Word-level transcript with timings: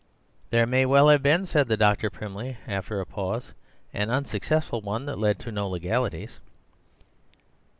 "There 0.49 0.65
may 0.65 0.87
well 0.87 1.09
have 1.09 1.21
been," 1.21 1.45
said 1.45 1.67
the 1.67 1.77
doctor 1.77 2.09
primly, 2.09 2.57
after 2.67 2.99
a 2.99 3.05
pause, 3.05 3.51
"an 3.93 4.09
unsuccessful 4.09 4.81
one 4.81 5.05
that 5.05 5.19
led 5.19 5.37
to 5.41 5.51
no 5.51 5.69
legalities." 5.69 6.39